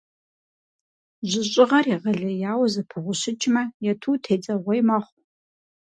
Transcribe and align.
Жьыщӏыгъэр 1.29 1.85
егъэлеяуэ 1.95 2.67
зэпыгъущыкӏмэ, 2.73 3.63
ету 3.91 4.13
тедзэгъуей 4.23 4.81
мэхъу. 4.87 5.19